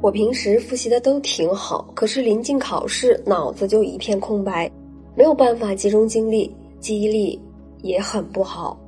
[0.00, 4.70] 我平时复习的都挺好，可是临近考试，脑子就一片空白，
[5.16, 7.40] 没有办法集中精力，记忆力
[7.82, 8.78] 也很不好，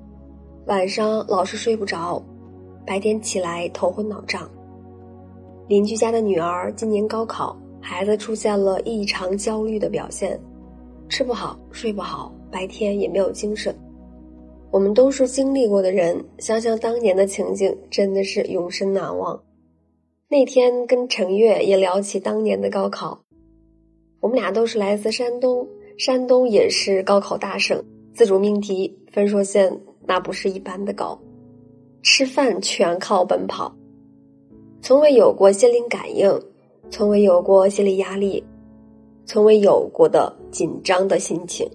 [0.66, 2.22] 晚上老是睡不着，
[2.86, 4.48] 白天起来头昏脑胀。
[5.66, 10.40] 邻居家的女儿今年高考，孩子出现了异常焦虑的表现，
[11.08, 13.74] 吃不好，睡不好，白天也没有精神。
[14.70, 19.38] 我们都是经历过的人，想想当年的情景，真的是永生难忘。
[20.32, 23.20] 那天跟程月也聊起当年的高考，
[24.20, 25.66] 我们俩都是来自山东，
[25.98, 31.20] 山东也是高考大省，自主命题分数线那不是一般的高，
[32.04, 33.74] 吃饭全靠奔跑，
[34.80, 36.40] 从未有过心灵感应，
[36.90, 38.40] 从未有过心理压力，
[39.26, 41.68] 从未有过的紧张的心情。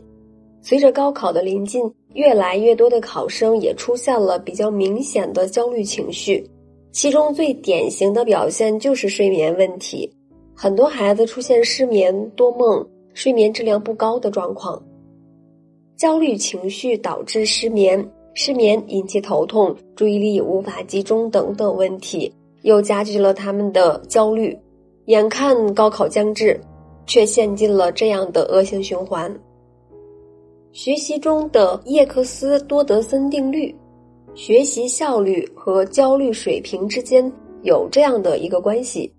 [0.61, 1.93] 随着高考的临近。
[2.15, 6.49] 越来越多的考生也出现了比较明显的焦虑情绪，
[6.95, 10.09] 其中最典型的表现就是睡眠问题，
[10.55, 14.81] 很多孩子出现失眠、多梦、睡眠质量不高的状况。
[15.97, 24.57] 焦虑情绪导致失眠，失眠引起头痛、注意力无法集中等等问题，又加剧了他们的焦虑。
[25.07, 26.57] 眼看高考将至，
[27.05, 29.29] 却陷进了这样的恶性循环。
[30.71, 33.75] 学习中的叶克斯多德森定律，
[34.35, 37.31] 学习效率和焦虑水平之间
[37.63, 39.09] 有这样的一个关系：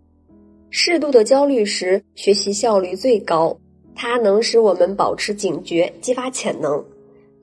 [0.68, 3.56] 适度的焦虑时，学习效率最高，
[3.94, 6.84] 它能使我们保持警觉，激发潜能，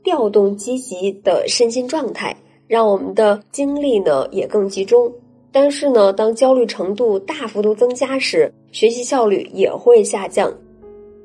[0.03, 5.11] 调动积极的身心状态，让我们的精力呢也更集中。
[5.51, 10.53] 但是呢，当焦虑程度大幅度增加时，学习效率也会下降。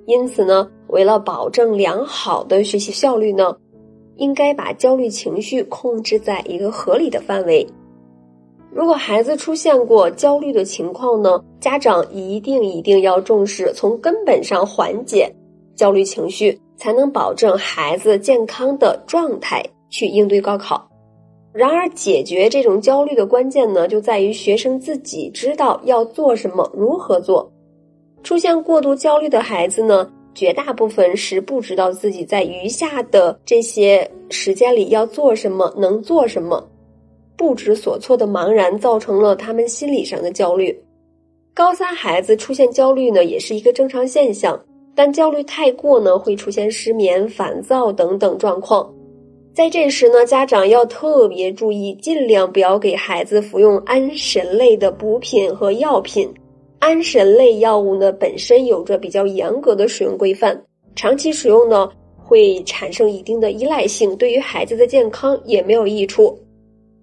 [0.07, 0.71] 因此呢。
[0.89, 3.55] 为了保证良好的学习效率呢，
[4.19, 7.67] 应该把焦虑情绪控制在一个合理的范围。
[8.71, 15.35] 如果孩子出现过焦虑的情况呢，家长一定一定要重视，从根本上缓解
[15.75, 20.87] 焦虑情绪，才能保证孩子健康的状态去应对高考。
[21.51, 27.51] 然而，解决这种焦虑的关键呢，就在于学生自己知道要做什么，如何做。
[28.23, 30.09] 出现过度焦虑的孩子呢？
[30.39, 36.65] 绝大部分是不知道自己在余下的这些时间里要做什么，能做什么，
[37.37, 40.81] 不知所措的茫然，造成了他们心理上的焦虑。
[41.53, 48.89] 高三孩子出现焦虑呢，也是一个正常现象，但焦虑太过呢，会出现失眠、烦躁等等状况。
[49.53, 56.33] 在这时呢，家长要特别注意，尽量不要给孩子服用安神类的补品和药品。
[56.79, 60.61] 安神类药物呢，本身有着比较严格的使用规范，
[60.95, 66.39] 长期使用呢会产生一定的依赖性，对于孩子的健康也没有益处。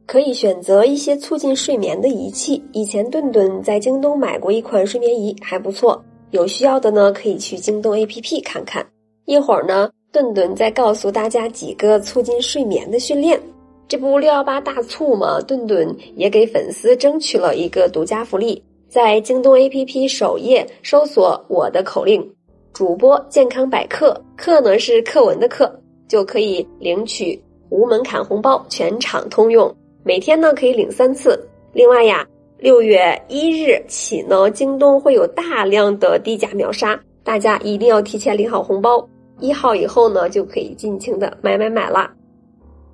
[0.07, 2.63] 可以选择一些促进睡眠的仪器。
[2.73, 5.99] 以前顿顿在京东买过一款睡眠仪，还不错。
[6.31, 8.85] 有需要的呢，可以去京东 APP 看看。
[9.25, 13.39] 一会儿呢，顿顿再告诉大家几个促进睡眠的训练。
[13.87, 18.61] 这不六幺八大促嘛，顿顿也给粉丝争取了一个独家福利。
[18.95, 22.25] 在京东 APP 首页搜索我的口令
[22.71, 25.69] “主播健康百科”，课呢是课文的课，
[26.07, 29.69] 就可以领取无门槛红包，全场通用。
[30.05, 31.37] 每天呢可以领三次。
[31.73, 32.25] 另外呀，
[32.57, 39.05] 六月一日起呢，京东会有大量的低价秒杀，大家一定要提前领好红包。
[39.41, 42.09] 一号以后呢，就可以尽情的买买买啦。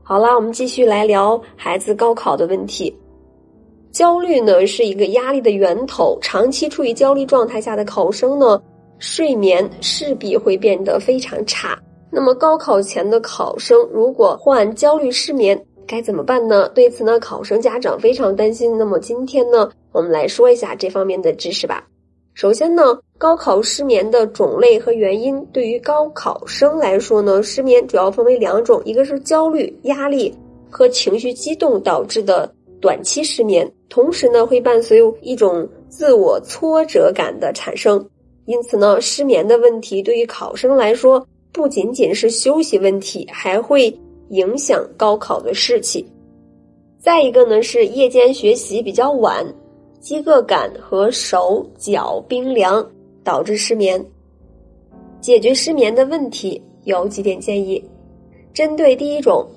[0.02, 2.92] 好啦，我们继续来聊孩子高考的问题。
[3.92, 8.62] 焦虑呢是一个压力的源头，长期处于焦虑状态下的考生呢，
[9.00, 11.78] 睡眠势必会变得非常差。
[12.10, 16.70] 那么高考前的考生如果患焦虑失眠，该怎么办呢？
[16.70, 18.78] 对此呢，考生家长非常担心。
[18.78, 21.86] 那么今天呢，我们来说一下这方面的知识吧。
[22.34, 30.34] 首先呢，高考失眠的种类和原因，对于高考生来说呢，失眠主要分为两种，一个是焦虑、压力
[30.70, 32.50] 和情绪激动导致的。
[32.82, 38.10] 短期失眠，同时呢会伴随一种自我挫折感的产生，
[38.46, 43.96] 因此呢失眠的问题对于考生来说不仅仅是休息问题，还会
[44.30, 46.06] 影响高考的士气。
[46.98, 49.46] 再一个呢是夜间学习比较晚，
[50.00, 52.86] 饥饿感和手脚冰凉
[53.24, 54.04] 导致失眠。
[55.20, 57.84] 解决失眠的问题有几点建议，
[58.54, 59.48] 针对第一种。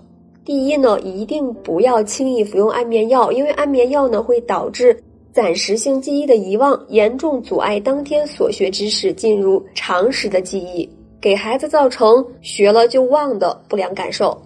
[0.45, 4.95] 第一呢，一定不要轻易服用安眠药，因为安眠药呢会导致
[5.33, 10.87] 暂时性记忆的遗忘，严重阻碍当天所学知识进入常识的记忆，
[11.19, 14.37] 给孩子造成学了就忘的不良感受。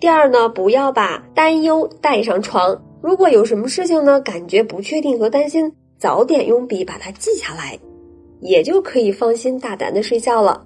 [0.00, 7.78] 第二呢，不要把担忧带上床，如果有什么事情呢，感觉不确定和担心，早点用笔把它记下来，
[8.40, 10.64] 也就可以放心大胆的睡觉了。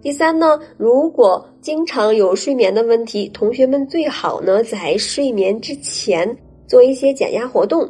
[0.00, 6.36] 第三呢，如果经常有睡眠的问题，同学们最好呢在睡眠之前
[6.68, 7.88] 做一些减压活动。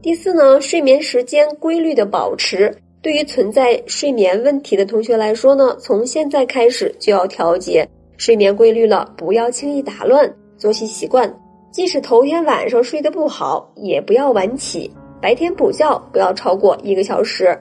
[0.00, 2.72] 第四呢，睡眠时间规律的保持，
[3.02, 11.32] 对于存在睡眠问题的同学来说呢，从现在开始就要调节睡眠规律了，不要轻易打乱作息习惯。
[11.72, 14.88] 即使头天晚上睡得不好，也不要晚起，
[15.20, 17.58] 白天补觉不要超过一个小时。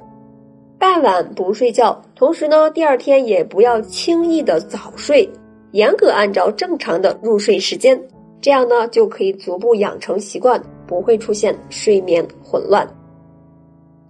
[0.83, 5.27] 傍晚不睡觉，同时呢，第二天也不要轻易的早睡，
[5.71, 7.97] 严格按照正常的入睡时间，
[8.41, 12.85] 这样呢就可以逐步养成习惯，不会出现睡眠混乱。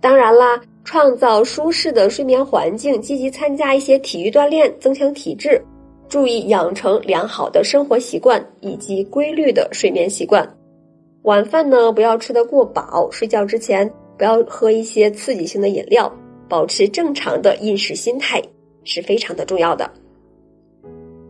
[0.01, 5.63] 当然啦，创造舒适的睡眠环境，积极参加一些体育锻炼，增强体质，
[6.09, 10.43] 注意养成良好的生活习惯以及规律的睡眠习惯。
[11.21, 13.87] 晚饭呢不要吃得过饱，睡觉之前
[14.17, 16.11] 不要喝一些刺激性的饮料。
[16.47, 18.41] 保持正常的饮食心态
[18.83, 19.89] 是非常的重要的。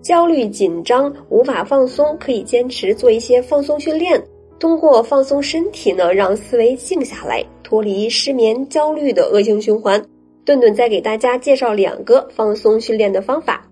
[0.01, 4.21] 焦虑紧张无法放松，可以坚持做一些放松训练。
[4.59, 10.01] 通过放松身体呢，让思维静下来，脱离失眠焦虑的恶性循环。
[10.45, 13.65] 顿顿再给大家介绍两个放松训练的方法。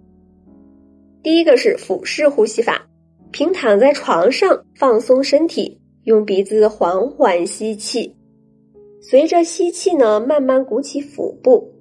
[1.21, 2.81] 第一个是腹式呼吸法，
[3.31, 8.15] 平躺在床上放松身体，用鼻子缓缓吸气。
[9.03, 11.71] 随着吸气呢，慢慢鼓起腹部，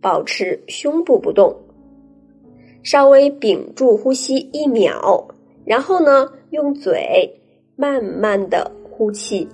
[0.00, 1.56] 保持胸部不动，
[2.84, 5.26] 稍微屏住呼吸一秒，
[5.64, 7.40] 然后呢，用嘴
[7.74, 9.48] 慢慢的呼气，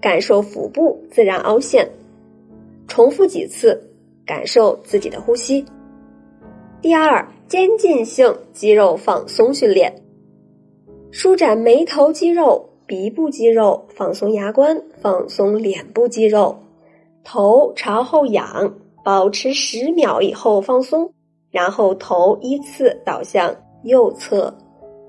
[0.00, 1.88] 感受腹部自然凹陷，
[2.88, 3.80] 重复几次，
[4.26, 5.64] 感受自己的呼吸。
[6.82, 10.02] 第二，渐进性肌肉放松训练，
[11.12, 12.68] 舒展眉头肌肉。
[12.86, 16.56] 鼻部肌肉放松，牙关放松，脸部肌肉，
[17.24, 18.72] 头朝后仰，
[19.02, 21.12] 保持十秒以后放松，
[21.50, 24.56] 然后头依次倒向右侧、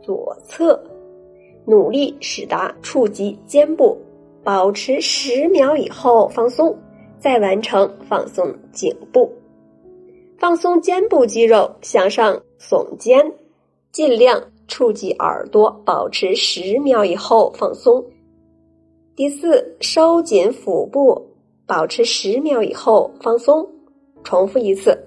[0.01, 0.83] 左侧，
[1.65, 3.95] 努力使达触及肩部，
[4.43, 6.75] 保持十秒以后放松，
[7.19, 9.31] 再完成放松颈部，
[10.39, 13.31] 放松肩部肌肉，向上耸肩，
[13.91, 14.41] 尽量。
[14.67, 18.03] 触及耳朵，保持十秒以后放松。
[19.15, 21.27] 第四，收紧腹部，
[21.65, 23.67] 保持十秒以后放松，
[24.23, 24.97] 重复一次。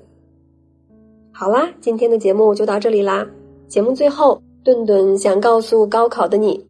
[1.33, 3.27] 好啦，今天的节目就到这里啦。
[3.69, 6.67] 节目最后，顿顿想告诉高考的你：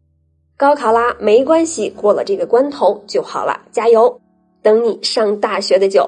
[0.55, 4.21] 高考啦，没关系，过了这个关头就好了，加油！
[4.61, 6.07] 等你上大学的酒。